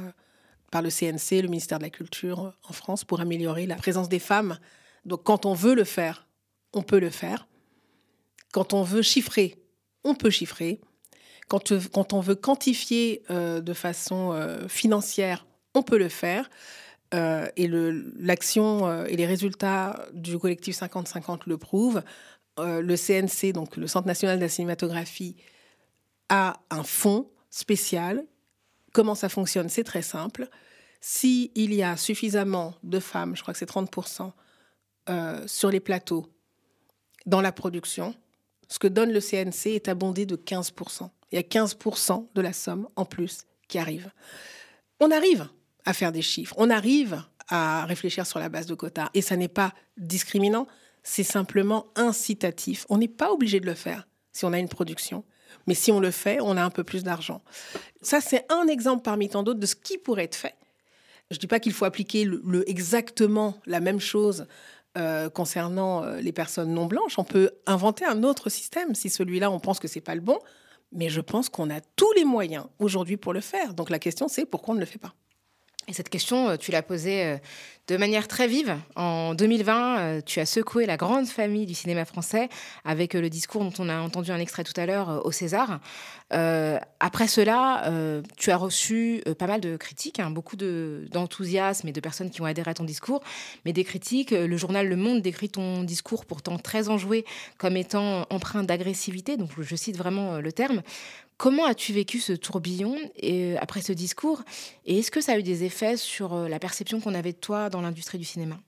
[0.71, 4.19] par le CNC, le ministère de la Culture en France, pour améliorer la présence des
[4.19, 4.59] femmes.
[5.05, 6.27] Donc quand on veut le faire,
[6.73, 7.47] on peut le faire.
[8.53, 9.57] Quand on veut chiffrer,
[10.05, 10.81] on peut chiffrer.
[11.49, 16.49] Quand, quand on veut quantifier euh, de façon euh, financière, on peut le faire.
[17.13, 17.69] Euh, et
[18.19, 22.03] l'action et les résultats du collectif 50-50 le prouvent.
[22.59, 25.37] le CNC, donc le Centre national de la cinématographie,
[26.29, 28.25] a un fonds spécial.
[28.93, 29.69] Comment ça fonctionne?
[29.69, 30.49] C'est très simple.
[31.01, 34.31] S'il y a suffisamment de femmes, je crois que c'est 30%,
[35.47, 36.27] sur les plateaux,
[37.27, 38.15] dans la production,
[38.69, 41.11] ce que donne le CNC est abondé de 15%.
[41.33, 44.11] Il y a 15% de la somme en plus qui arrive.
[45.01, 45.49] On arrive
[45.85, 49.11] à faire des chiffres, on arrive à réfléchir sur la base de quotas.
[49.15, 50.67] Et ça n'est pas discriminant,
[51.03, 52.87] c'est simplement incitatif.
[52.89, 55.25] On n'est pas obligé de le faire si on a une production.
[55.67, 57.43] Mais si on le fait, on a un peu plus d'argent.
[58.03, 60.55] Ça, c'est un exemple parmi tant d'autres de ce qui pourrait être fait.
[61.31, 62.29] Je ne dis pas qu'il faut appliquer
[62.67, 64.47] exactement la même chose
[64.99, 67.19] euh, concernant euh, les personnes non blanches.
[67.19, 70.39] On peut inventer un autre système si celui-là, on pense que c'est pas le bon.
[70.93, 73.75] Mais je pense qu'on a tous les moyens aujourd'hui pour le faire.
[73.75, 75.15] Donc la question, c'est pourquoi on ne le fait pas.
[75.91, 77.41] Et cette question, euh, tu l'as posée
[77.91, 78.77] de manière très vive.
[78.95, 82.49] En 2020, euh, tu as secoué la grande famille du cinéma français
[82.85, 85.33] avec euh, le discours dont on a entendu un extrait tout à l'heure euh, au
[85.33, 85.81] César.
[87.01, 87.91] après cela,
[88.37, 92.45] tu as reçu pas mal de critiques, hein, beaucoup d'enthousiasme et de personnes qui ont
[92.45, 93.21] adhéré à ton discours,
[93.65, 94.31] mais des critiques.
[94.31, 97.25] Le journal Le Monde décrit ton discours pourtant très enjoué
[97.59, 100.83] comme étant empreint d'agressivité, donc je cite vraiment le terme.
[101.41, 104.43] Comment as-tu vécu ce tourbillon et, après ce discours
[104.85, 107.71] Et est-ce que ça a eu des effets sur la perception qu'on avait de toi
[107.71, 108.59] dans l'industrie du cinéma?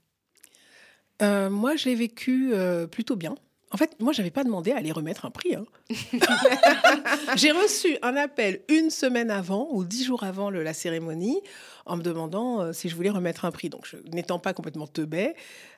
[1.21, 3.35] Euh, Moi, je l'ai vécu euh, plutôt bien.
[3.73, 5.55] En fait, moi, je n'avais pas demandé à aller remettre un prix.
[5.55, 5.67] Hein.
[7.37, 11.43] J'ai reçu un appel une semaine avant ou dix jours avant la cérémonie
[11.87, 13.69] en me demandant euh, si je voulais remettre un prix.
[13.69, 15.35] Donc, n'étant pas complètement teubé,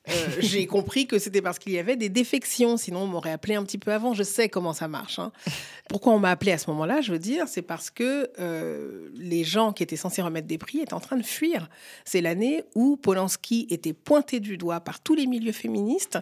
[0.09, 2.77] euh, j'ai compris que c'était parce qu'il y avait des défections.
[2.77, 4.15] Sinon, on m'aurait appelé un petit peu avant.
[4.15, 5.19] Je sais comment ça marche.
[5.19, 5.33] Hein.
[5.89, 9.45] Pourquoi on m'a appelé à ce moment-là Je veux dire, c'est parce que euh, les
[9.45, 11.69] gens qui étaient censés remettre des prix étaient en train de fuir.
[12.05, 16.19] C'est l'année où Polanski était pointé du doigt par tous les milieux féministes.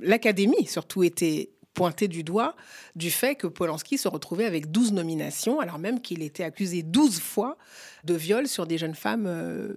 [0.00, 2.56] L'Académie, surtout, était pointé du doigt
[2.94, 7.20] du fait que Polanski se retrouvait avec 12 nominations, alors même qu'il était accusé 12
[7.20, 7.58] fois
[8.04, 9.26] de viol sur des jeunes femmes.
[9.26, 9.74] Euh.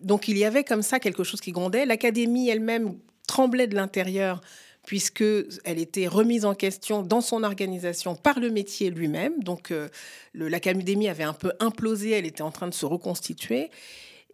[0.00, 1.86] Donc il y avait comme ça quelque chose qui grondait.
[1.86, 4.40] L'Académie elle-même tremblait de l'intérieur
[4.86, 5.24] puisque
[5.64, 9.42] elle était remise en question dans son organisation par le métier lui-même.
[9.42, 9.88] Donc euh,
[10.34, 13.70] l'Académie avait un peu implosé, elle était en train de se reconstituer.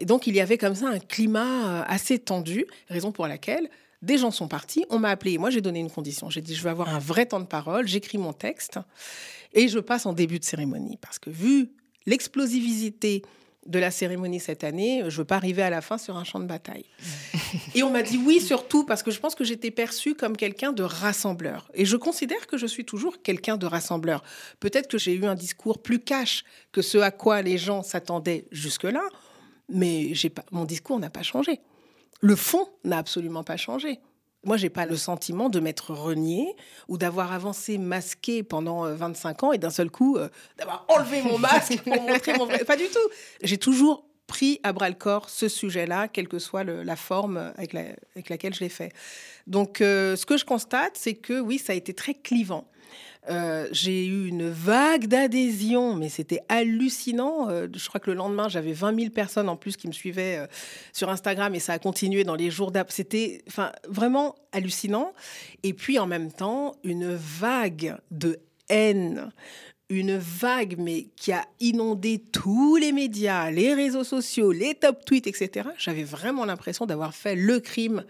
[0.00, 3.68] Et donc il y avait comme ça un climat euh, assez tendu, raison pour laquelle
[4.05, 6.31] des gens sont partis, on m'a appelé, moi j'ai donné une condition.
[6.31, 8.79] J'ai dit, je veux avoir un vrai temps de parole, j'écris mon texte
[9.53, 10.99] et je passe en début de cérémonie.
[11.01, 11.71] Parce que vu
[12.07, 13.23] l'explosivité
[13.67, 16.38] de la cérémonie cette année, je veux pas arriver à la fin sur un champ
[16.38, 16.85] de bataille.
[17.75, 20.73] Et on m'a dit oui, surtout parce que je pense que j'étais perçue comme quelqu'un
[20.73, 21.71] de rassembleur.
[21.73, 24.23] Et je considère que je suis toujours quelqu'un de rassembleur.
[24.61, 28.45] Peut-être que j'ai eu un discours plus cash que ce à quoi les gens s'attendaient
[28.53, 29.05] jusque-là,
[29.71, 31.61] mais pas, mon discours n'a pas changé
[32.25, 34.01] le fond n'a absolument pas changé.
[34.45, 36.57] Moi, j'ai pas le sentiment de m'être renié
[36.89, 41.21] ou d'avoir avancé masqué pendant 25 euh, ans et d'un seul coup euh, d'avoir enlevé
[41.21, 42.65] mon masque pour montrer mon vrai.
[42.65, 43.11] Pas du tout.
[43.43, 47.75] J'ai toujours pris à bras le corps ce sujet-là, quelle que soit la forme avec,
[48.31, 48.93] laquelle je l'ai fait.
[49.47, 52.67] Donc, euh, ce que je constate, c'est que oui, ça a été très clivant.
[53.31, 57.49] Euh, j'ai eu une vague d'adhésion, mais c'était hallucinant.
[57.49, 60.39] Euh, je crois que le lendemain, j'avais 20 000 personnes en plus qui me suivaient
[60.39, 60.47] euh,
[60.93, 62.95] sur Instagram et ça a continué dans les jours d'après.
[62.95, 63.43] C'était
[63.89, 65.13] vraiment hallucinant.
[65.63, 69.33] Et puis en même temps, une vague de haine,
[69.89, 75.27] une vague, mais qui a inondé tous les médias, les réseaux sociaux, les top tweets,
[75.27, 75.69] etc.
[75.79, 78.05] J'avais vraiment l'impression d'avoir fait le crime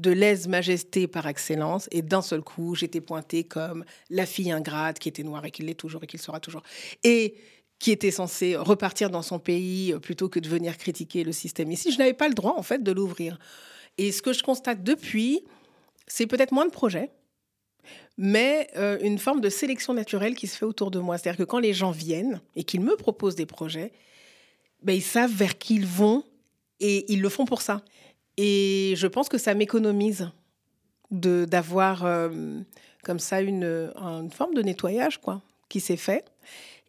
[0.00, 1.88] de lèse-majesté par excellence.
[1.90, 5.62] Et d'un seul coup, j'étais pointée comme la fille ingrate qui était noire et qui
[5.62, 6.62] l'est toujours et qui le sera toujours.
[7.04, 7.34] Et
[7.78, 11.72] qui était censée repartir dans son pays euh, plutôt que de venir critiquer le système
[11.72, 11.90] ici.
[11.90, 13.38] Je n'avais pas le droit, en fait, de l'ouvrir.
[13.98, 15.42] Et ce que je constate depuis,
[16.06, 17.10] c'est peut-être moins de projets.
[18.18, 21.16] mais euh, une forme de sélection naturelle qui se fait autour de moi.
[21.16, 23.92] C'est-à-dire que quand les gens viennent et qu'ils me proposent des projets,
[24.82, 26.24] ben, ils savent vers qui ils vont
[26.80, 27.82] et ils le font pour ça.
[28.40, 30.30] Et je pense que ça m'économise
[31.10, 32.60] d'avoir euh,
[33.02, 33.64] comme ça une,
[33.96, 36.24] une, forme de nettoyage quoi, qui s'est fait.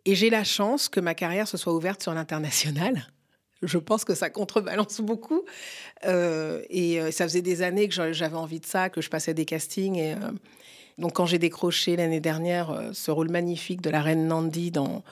[0.05, 3.07] Et j'ai la chance que ma carrière se soit ouverte sur l'international.
[3.63, 5.43] Je pense que ça contrebalance beaucoup.
[6.05, 9.45] Euh, et ça faisait des années que j'avais envie de ça, que je passais des
[9.45, 9.97] castings.
[9.97, 10.15] Et,
[10.97, 15.03] donc quand j'ai décroché l'année dernière euh, ce rôle magnifique de la reine Nandi dans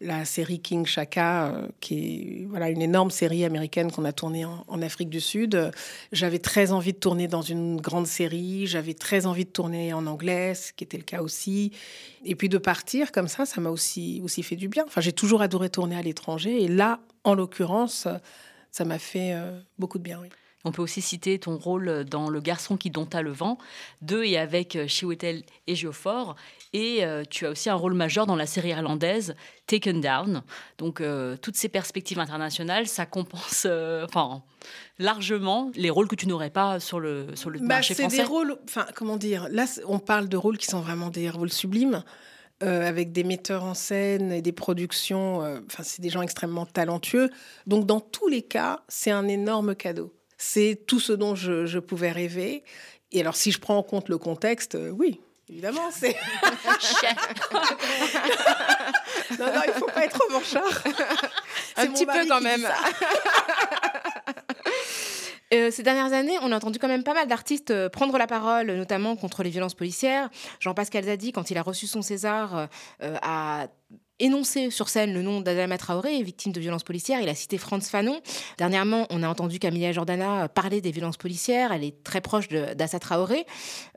[0.00, 4.44] la série King Shaka, euh, qui est voilà, une énorme série américaine qu'on a tournée
[4.44, 5.70] en, Afrique du Sud.
[6.12, 10.06] J'avais très envie de tourner dans une grande série, j'avais très envie de tourner en
[10.06, 11.72] anglais, ce qui était le cas aussi.
[12.24, 14.84] Et puis de partir comme ça, ça m'a aussi, aussi fait du bien.
[14.86, 18.06] Enfin, j'ai toujours adoré tourner à l'étranger, et là, en l'occurrence,
[18.70, 20.18] ça m'a fait euh, beaucoup de bien.
[20.20, 20.28] Oui.
[20.64, 23.58] On peut aussi citer ton rôle dans Le garçon qui dompta le vent,
[24.00, 26.36] de et avec euh, Chiwetel et Geoffort.
[26.72, 30.42] Et euh, tu as aussi un rôle majeur dans la série irlandaise Taken Down.
[30.78, 33.66] Donc, euh, toutes ces perspectives internationales, ça compense
[34.04, 34.42] enfin,
[34.98, 38.16] largement les rôles que tu n'aurais pas sur le, sur le bah, marché français.
[38.16, 41.28] C'est des rôles, enfin, comment dire, là, on parle de rôles qui sont vraiment des
[41.28, 42.02] rôles sublimes.
[42.60, 45.40] avec des metteurs en scène et des productions.
[45.40, 47.28] Enfin, c'est des gens extrêmement talentueux.
[47.66, 50.14] Donc, dans tous les cas, c'est un énorme cadeau.
[50.36, 52.64] C'est tout ce dont je, pouvais rêver.
[53.12, 56.10] Et alors, si je prends en compte le contexte, euh, oui, évidemment, c'est.
[59.38, 60.82] non, non, il faut pas être revanchard.
[61.76, 62.66] Un petit peu quand même.
[65.52, 68.26] Euh, ces dernières années, on a entendu quand même pas mal d'artistes euh, prendre la
[68.26, 70.28] parole, notamment contre les violences policières.
[70.58, 72.68] Jean-Pascal Zadi, quand il a reçu son César,
[73.00, 73.68] a
[74.20, 77.20] énoncé sur scène le nom d'Adama Traoré, victime de violences policières.
[77.20, 78.20] Il a cité Franz Fanon.
[78.58, 81.72] Dernièrement, on a entendu Camilla Jordana parler des violences policières.
[81.72, 83.46] Elle est très proche d'Assa Traoré.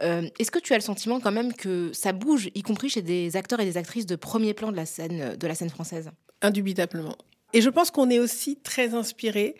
[0.01, 3.01] Euh, est-ce que tu as le sentiment quand même que ça bouge, y compris chez
[3.01, 5.37] des acteurs et des actrices de premier plan de la scène,
[5.69, 6.09] française?
[6.41, 7.15] Indubitablement.
[7.53, 9.55] Et je pense qu'on est aussi très inspiré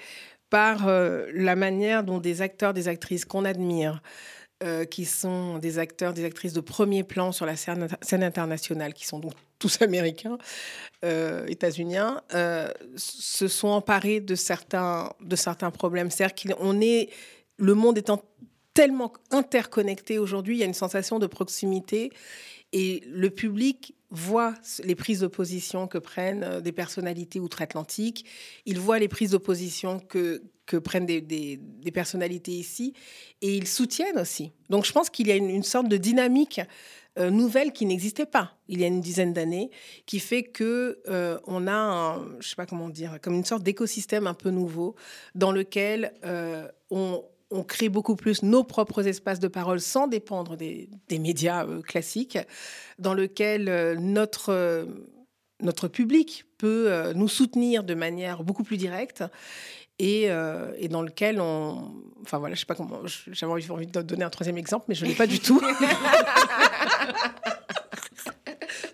[0.50, 4.02] par euh, la manière dont des acteurs, des actrices qu'on admire,
[4.64, 7.88] euh, qui sont des acteurs, des actrices de premier plan sur la scène,
[8.24, 10.40] internationale, qui sont donc tous américains,
[11.06, 16.10] euh, états-uniens, euh, se sont emparés de certains, de certains problèmes.
[16.10, 17.10] C'est-à-dire qu'on est,
[17.58, 18.24] le monde étant
[18.74, 22.12] tellement interconnecté aujourd'hui, il y a une sensation de proximité
[22.74, 28.26] et le public voit les prises de position que prennent euh, des personnalités outre-Atlantique,
[28.66, 32.94] il voit les prises de position que, que prennent des, des, personnalités ici,
[33.42, 34.52] et ils soutiennent aussi.
[34.70, 36.62] Donc je pense qu'il y a une, sorte de dynamique
[37.18, 39.72] euh, nouvelle qui n'existait pas il y a une dizaine d'années,
[40.06, 43.64] qui fait que euh, on a, un, je sais pas comment dire, comme une sorte
[43.64, 44.96] d'écosystème un peu nouveau
[45.36, 46.14] dans lequel
[46.90, 51.82] on on crée beaucoup plus nos propres espaces de parole sans dépendre des, médias euh,
[51.82, 52.38] classiques,
[53.00, 54.86] dans lequel euh, notre, euh,
[55.62, 59.24] notre public peut nous soutenir de manière beaucoup plus directe
[60.00, 60.28] et,
[60.90, 61.94] dans lequel on...
[62.24, 63.02] Enfin voilà, je sais pas comment...
[63.06, 65.62] J'avais envie de donner un troisième exemple, mais je ne l'ai pas du tout.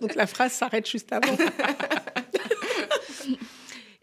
[0.01, 1.37] Donc la phrase s'arrête juste avant.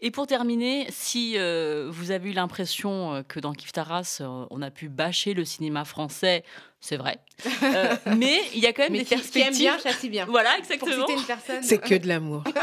[0.03, 4.63] Et pour terminer, si euh, vous avez eu l'impression euh, que dans Kiftaras, euh, on
[4.63, 6.43] a pu bâcher le cinéma français,
[6.79, 7.19] c'est vrai.
[8.17, 9.31] mais il y a quand même des perspectives.
[9.31, 10.25] Qui aime bien, châtie bien.
[10.25, 11.05] Voilà, exactement.
[11.61, 12.43] C'est que de l'amour.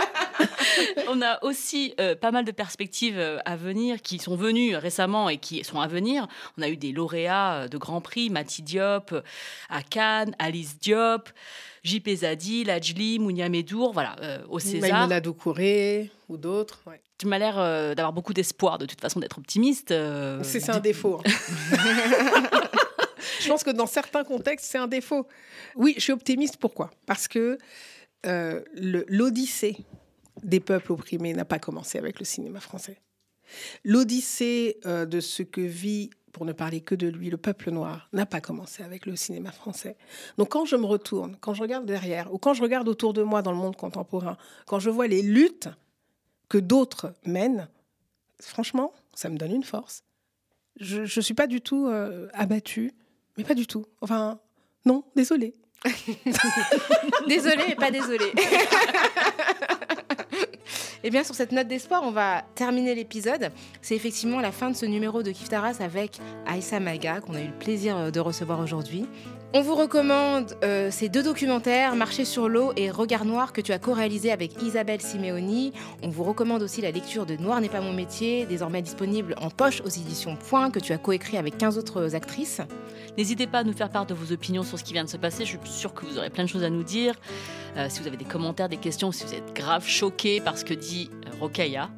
[1.08, 5.62] on a aussi pas mal de perspectives à venir qui sont venues récemment et qui
[5.64, 6.26] sont à venir.
[6.56, 9.14] On a eu des lauréats de grands prix, Mati Diop
[9.68, 11.28] à Cannes, Alice Diop.
[11.84, 14.16] JP Zadi, Lajli, Mounia Medour, voilà,
[14.50, 14.90] au César.
[14.90, 16.80] Maïmouna Doucouré ou d'autres.
[16.86, 17.00] Ouais.
[17.18, 19.90] Tu m'as l'air euh, d'avoir beaucoup d'espoir, de toute façon, d'être optimiste.
[19.90, 21.20] Euh, c'est un défaut.
[21.26, 21.30] Hein.
[23.40, 25.26] je pense que dans certains contextes, c'est un défaut.
[25.74, 26.58] Oui, je suis optimiste.
[26.58, 26.90] Pourquoi?
[27.06, 27.58] Parce que
[28.24, 29.78] euh, l'odyssée
[30.42, 33.00] des peuples opprimés n'a pas commencé avec le cinéma français.
[33.84, 38.26] L'odyssée de ce que vit, pour ne parler que de lui, le peuple noir n'a
[38.26, 39.96] pas commencé avec le cinéma français.
[40.36, 43.22] Donc quand je me retourne, quand je regarde derrière, ou quand je regarde autour de
[43.22, 45.68] moi dans le monde contemporain, quand je vois les luttes
[46.48, 47.68] que d'autres mènent,
[48.40, 50.04] franchement, ça me donne une force.
[50.80, 52.92] Je ne suis pas du tout euh, abattue,
[53.36, 53.86] mais pas du tout.
[54.00, 54.38] Enfin,
[54.84, 55.54] non, désolée.
[57.26, 58.32] désolée, mais pas désolée.
[61.04, 63.50] Eh bien, sur cette note d'espoir, on va terminer l'épisode.
[63.82, 67.46] C'est effectivement la fin de ce numéro de Kiftaras avec Aïssa Maga, qu'on a eu
[67.46, 69.06] le plaisir de recevoir aujourd'hui.
[69.54, 73.72] On vous recommande euh, ces deux documentaires, Marcher sur l'eau et Regard noir, que tu
[73.72, 75.72] as co-réalisé avec Isabelle Simeoni.
[76.02, 79.48] On vous recommande aussi la lecture de Noir n'est pas mon métier, désormais disponible en
[79.48, 82.60] poche aux éditions Point, que tu as coécrit avec 15 autres actrices.
[83.16, 85.16] N'hésitez pas à nous faire part de vos opinions sur ce qui vient de se
[85.16, 85.46] passer.
[85.46, 87.14] Je suis sûre que vous aurez plein de choses à nous dire.
[87.78, 90.64] Euh, si vous avez des commentaires, des questions, si vous êtes grave choqué par ce
[90.66, 91.88] que dit euh, Rokaya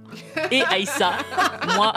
[0.52, 1.14] et Aïssa,
[1.74, 1.94] moi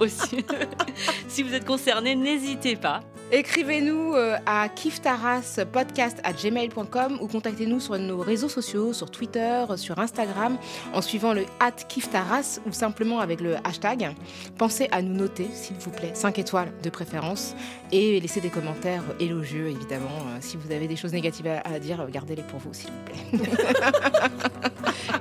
[0.00, 0.44] aussi.
[1.28, 3.02] si vous êtes concerné, n'hésitez pas.
[3.32, 10.56] Écrivez-nous euh, à kiftaraspodcast@gmail.com ou contactez-nous sur nos réseaux sociaux, sur Twitter, sur Instagram,
[10.94, 11.44] en suivant le
[11.88, 14.14] kiftaras ou simplement avec le hashtag.
[14.56, 17.56] Pensez à nous noter, s'il vous plaît, 5 étoiles de préférence,
[17.90, 20.06] et laissez des commentaires élogieux, évidemment.
[20.06, 23.02] Euh, si vous avez des choses négatives à, à dire, gardez-les pour vous, s'il vous
[23.04, 23.40] plaît.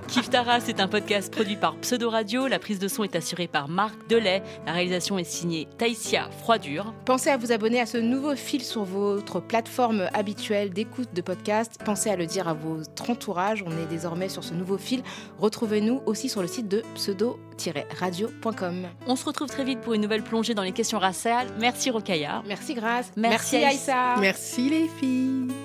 [0.08, 2.48] Kiftara, c'est un podcast produit par Pseudo Radio.
[2.48, 4.42] La prise de son est assurée par Marc Delay.
[4.66, 6.94] La réalisation est signée Taïsia Froidure.
[7.06, 11.80] Pensez à vous abonner à ce nouveau fil sur votre plateforme habituelle d'écoute de podcast.
[11.84, 13.64] Pensez à le dire à votre entourage.
[13.66, 15.02] On est désormais sur ce nouveau fil.
[15.40, 18.88] Retrouvez-nous aussi sur le site de pseudo-radio.com.
[19.08, 21.48] On se retrouve très vite pour une nouvelle plongée dans les questions raciales.
[21.60, 22.44] Merci Rokaya.
[22.48, 23.12] Merci Grace.
[23.16, 24.16] Merci, Aïssa.
[24.20, 25.65] Merci les filles.